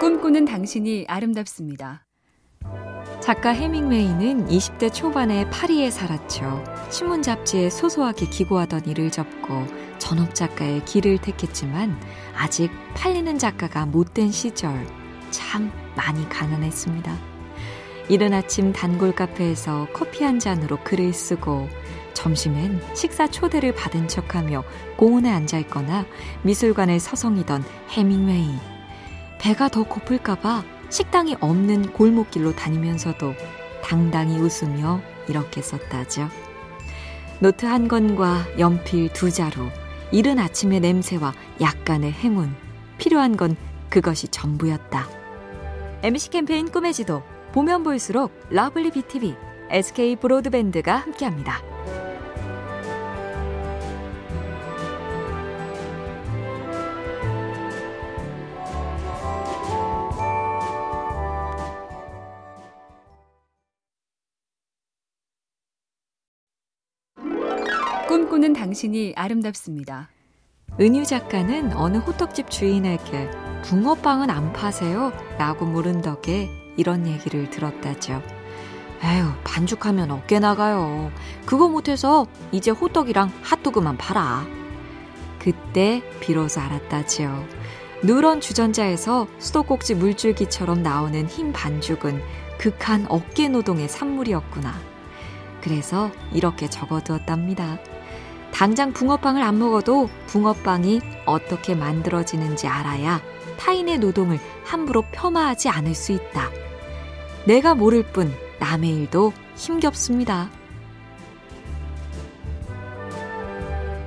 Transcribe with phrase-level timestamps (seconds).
[0.00, 2.06] 꿈꾸는 당신이 아름답습니다.
[3.20, 6.64] 작가 해밍웨이는 20대 초반에 파리에 살았죠.
[6.90, 9.66] 신문 잡지에 소소하게 기고하던 일을 접고
[9.98, 12.00] 전업 작가의 길을 택했지만
[12.34, 14.86] 아직 팔리는 작가가 못된 시절
[15.30, 17.14] 참 많이 가난했습니다.
[18.08, 21.68] 이른 아침 단골 카페에서 커피 한 잔으로 글을 쓰고
[22.14, 24.64] 점심엔 식사 초대를 받은 척하며
[24.96, 26.06] 공원에 앉아 있거나
[26.42, 28.69] 미술관에 서성이던 헤밍웨이.
[29.40, 33.34] 배가 더 고플까봐 식당이 없는 골목길로 다니면서도
[33.82, 36.28] 당당히 웃으며 이렇게 썼다죠.
[37.38, 39.70] 노트 한 권과 연필 두 자루,
[40.12, 42.54] 이른 아침의 냄새와 약간의 행운.
[42.98, 43.56] 필요한 건
[43.88, 45.08] 그것이 전부였다.
[46.02, 47.22] MBC 캠페인 꿈의 지도,
[47.52, 49.34] 보면 볼수록 lovely BTV,
[49.70, 51.62] SK 브로드밴드가 함께합니다.
[68.30, 70.08] 꿈꾸는 당신이 아름답습니다.
[70.78, 73.28] 은유 작가는 어느 호떡집 주인에게
[73.64, 75.12] 붕어빵은 안 파세요?
[75.36, 78.22] 라고 물은 덕에 이런 얘기를 들었다죠.
[79.02, 81.10] 에휴, 반죽하면 어깨 나가요.
[81.44, 84.46] 그거 못해서 이제 호떡이랑 핫도그만 팔아.
[85.40, 87.44] 그때 비로소 알았다지요.
[88.04, 92.22] 누런 주전자에서 수도꼭지 물줄기처럼 나오는 흰 반죽은
[92.58, 94.72] 극한 어깨 노동의 산물이었구나.
[95.62, 97.78] 그래서 이렇게 적어두었답니다.
[98.52, 103.20] 당장 붕어빵을 안 먹어도 붕어빵이 어떻게 만들어지는지 알아야
[103.58, 106.50] 타인의 노동을 함부로 폄하하지 않을 수 있다.
[107.46, 110.50] 내가 모를 뿐 남의 일도 힘겹습니다.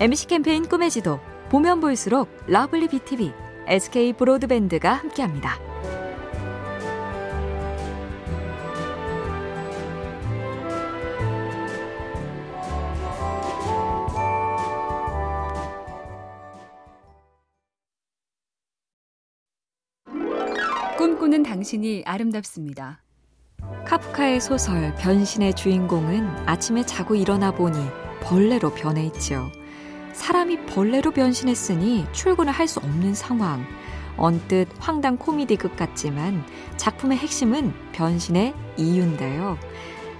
[0.00, 3.32] MBC 캠페인 꿈의 지도 보면 볼수록 lovely BTV,
[3.66, 5.69] SK 브로드밴드가 함께합니다.
[21.00, 23.00] 꿈꾸는 당신이 아름답습니다.
[23.86, 27.78] 카프카의 소설 변신의 주인공은 아침에 자고 일어나 보니
[28.20, 29.50] 벌레로 변해 있죠.
[30.12, 33.64] 사람이 벌레로 변신했으니 출근을 할 수 없는 상황.
[34.18, 36.44] 언뜻 황당 코미디극 같지만
[36.76, 39.56] 작품의 핵심은 변신의 이유인데요.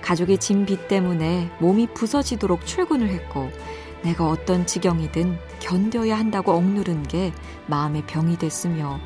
[0.00, 3.50] 가족의 진비 때문에 몸이 부서지도록 출근을 했고
[4.02, 7.34] 내가 어떤 지경이든 견뎌야 한다고 억누른 게
[7.66, 8.98] 마음의 병이 됐으며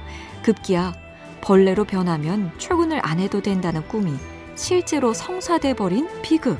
[0.44, 1.03] 급기야
[1.44, 4.14] 벌레로 변하면 출근을 안 해도 된다는 꿈이
[4.54, 6.58] 실제로 성사돼 버린 비극.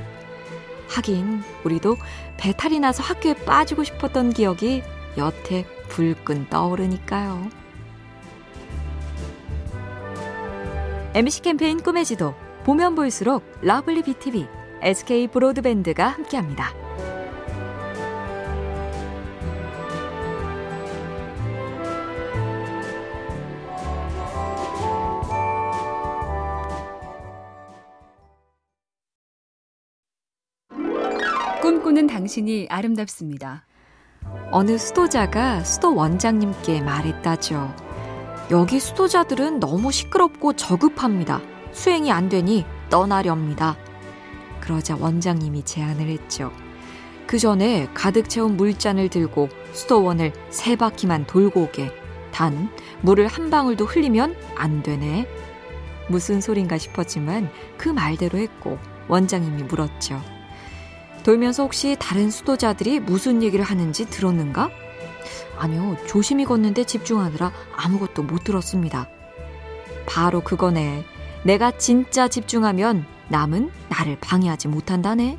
[0.89, 1.97] 하긴 우리도
[2.37, 4.83] 배탈이 나서 학교에 빠지고 싶었던 기억이
[5.17, 7.49] 여태 불끈 떠오르니까요.
[11.15, 12.35] MBC 캠페인 꿈의 지도
[12.65, 14.47] 보면 볼수록 lovely BTV,
[14.83, 16.84] SK 브로드밴드가 함께합니다.
[31.85, 33.67] 꿈꾸는 당신이 아름답습니다.
[34.51, 37.75] 어느 수도자가 수도 원장님께 말했다죠.
[38.51, 41.43] 여기 수도자들은 너무 시끄럽고 저급합니다.
[41.73, 43.77] 수행이 안 되니 떠나렵니다.
[44.61, 46.51] 그러자 원장님이 제안을 했죠.
[47.27, 51.93] 그 전에 가득 채운 물잔을 들고 수도원을 세 바퀴만 돌고 오게.
[52.33, 52.71] 단,
[53.03, 55.29] 물을 한 방울도 흘리면 안 되네.
[56.09, 58.79] 무슨 소린가 싶었지만 그 말대로 했고
[59.09, 60.34] 원장님이 물었죠.
[61.25, 64.71] 돌면서 혹시 다른 수도자들이 무슨 얘기를 하는지 들었는가?
[65.57, 69.09] 아니요, 조심히 걷는데 집중하느라 아무것도 못 들었습니다.
[70.07, 71.05] 바로 그거네.
[71.45, 75.39] 내가 진짜 집중하면 남은 나를 방해하지 못한다네.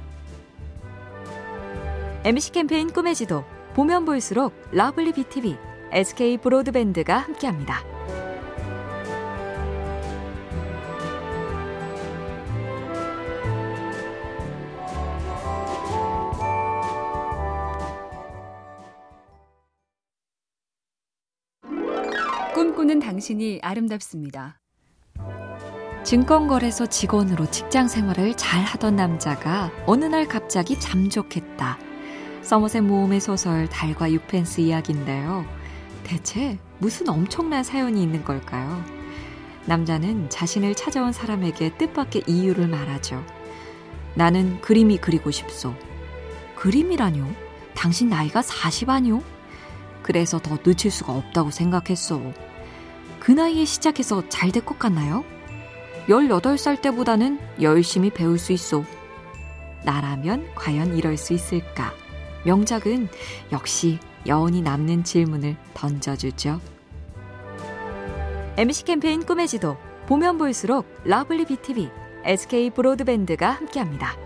[2.24, 3.44] MBC 캠페인 꿈의 지도
[3.76, 5.56] 보면 볼수록 lovely BTV,
[5.92, 7.95] SK 브로드밴드가 함께합니다.
[22.66, 24.60] 꿈꾸는 당신이 아름답습니다.
[26.04, 31.78] 증권거래소 직원으로 직장 생활을 잘 하던 남자가 어느 날 갑자기 잠적했다.
[32.42, 35.46] 서머셋 모험의 소설 달과 유펜스 이야기인데요.
[36.04, 38.84] 대체 무슨 엄청난 사연이 있는 걸까요?
[39.68, 43.24] 남자는 자신을 찾아온 사람에게 뜻밖의 이유를 말하죠.
[44.16, 45.76] 나는 그림이 그리고 싶소.
[46.56, 47.28] 그림이라뇨?
[47.76, 49.22] 당신 나이가 40 아니오?
[50.02, 52.55] 그래서 더 늦출 수가 없다고 생각했소.
[53.26, 55.26] 그 나이에 시작해서 잘 될 것 같나요?
[56.08, 58.84] 18살 때보다는 열심히 배울 수 있어.
[59.84, 61.92] 나라면 과연 이럴 수 있을까?
[62.46, 63.10] 명작은
[63.52, 66.62] 역시 여운이 남는 질문을 던져주죠.
[68.58, 69.76] MBC 캠페인 꿈의 지도
[70.06, 71.90] 보면 볼수록 lovely BTV,
[72.26, 74.25] SK 브로드밴드가 함께합니다.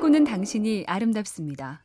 [0.00, 1.82] 꿈꾸는 당신이 아름답습니다.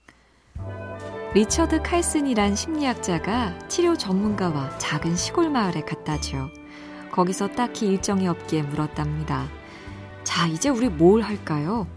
[1.34, 6.50] 리처드 칼슨이란 심리학자가 치료 전문가와 작은 시골 마을에 갔다죠.
[7.12, 9.50] 거기서 딱히 일정이 없기에 물었답니다.
[10.24, 11.88] 자, 이제 우리 뭘 할까요?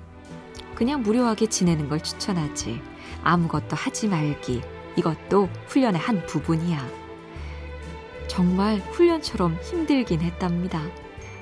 [0.75, 2.81] 그냥 무료하게 지내는 걸 추천하지.
[3.23, 4.61] 아무것도 하지 말기.
[4.97, 6.85] 이것도 훈련의 한 부분이야.
[8.26, 10.82] 정말 훈련처럼 힘들긴 했답니다.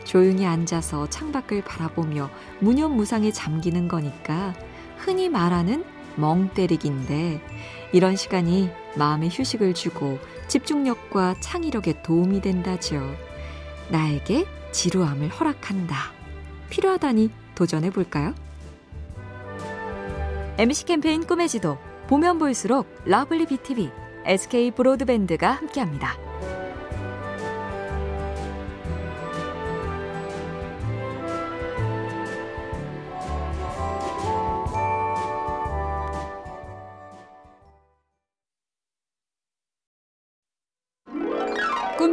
[0.05, 2.31] 조용히 앉아서 창밖을 바라보며
[2.61, 4.55] 무념무상에 잠기는 거니까
[5.06, 5.85] 흔히 말하는
[6.17, 7.41] 멍 때리기인데
[7.93, 10.19] 이런 시간이 마음의 휴식을 주고
[10.49, 13.00] 집중력과 창의력에 도움이 된다죠.
[13.88, 15.97] 나에게 지루함을 허락한다.
[16.70, 18.35] 필요하다니 도전해 볼까요?
[20.58, 23.91] MBC 캠페인 꿈의 지도 보면 볼수록 lovely BTV,
[24.25, 26.25] SK 브로드밴드가 함께합니다.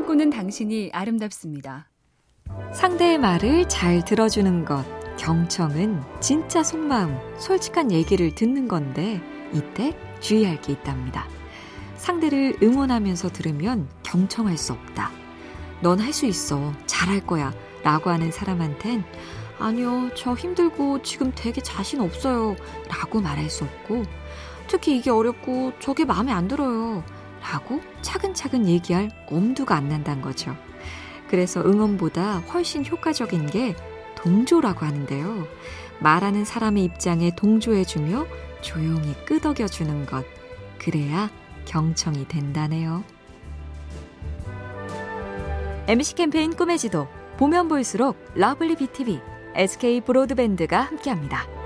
[0.04, 1.88] 꿈꾸는 당신이 아름답습니다.
[2.74, 4.84] 상대의 말을 잘 들어주는 것,
[5.18, 9.22] 경청은 진짜 속마음, 솔직한 얘기를 듣는 건데
[9.54, 11.26] 이때 주의할 게 있답니다.
[11.96, 15.10] 상대를 응원하면서 들으면 경청할 수 없다.
[15.82, 16.74] 넌 할 수 있어.
[16.86, 17.54] 잘할 거야.
[17.84, 19.06] 라고 하는 사람한텐
[19.58, 22.58] 아니요, 저 힘들고 지금 되게 자신 없어요.
[22.90, 24.04] 라고 말할 수 없고
[24.68, 27.04] 특히 이게 어렵고 저게 마음에 안 들어요.
[27.44, 30.56] 라고 차근차근 얘기할 엄두가 안 난다는 거죠.
[31.28, 33.76] 그래서 응원보다 훨씬 효과적인 게
[34.16, 35.48] 동조라고 하는데요.
[36.00, 38.26] 말하는 사람의 입장에 동조해주며
[38.62, 40.26] 조용히 끄덕여주는 것.
[40.80, 41.30] 그래야
[41.66, 43.04] 경청이 된다네요.
[45.88, 47.08] MBC 캠페인 꿈의 지도
[47.38, 49.20] 보면 볼수록 lovely BTV,
[49.56, 51.63] SK 브로드밴드가 함께합니다.